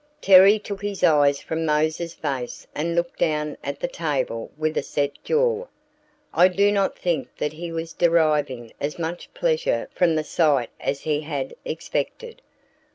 Terry 0.19 0.57
took 0.57 0.81
his 0.81 1.03
eyes 1.03 1.39
from 1.39 1.63
Mose's 1.63 2.15
face 2.15 2.65
and 2.73 2.95
looked 2.95 3.19
down 3.19 3.55
at 3.63 3.79
the 3.79 3.87
table 3.87 4.49
with 4.57 4.75
a 4.75 4.81
set 4.81 5.11
jaw. 5.23 5.67
I 6.33 6.47
do 6.47 6.71
not 6.71 6.97
think 6.97 7.37
that 7.37 7.53
he 7.53 7.71
was 7.71 7.93
deriving 7.93 8.73
as 8.81 8.97
much 8.97 9.31
pleasure 9.35 9.87
from 9.93 10.15
the 10.15 10.23
sight 10.23 10.71
as 10.79 11.01
he 11.01 11.21
had 11.21 11.53
expected. 11.65 12.41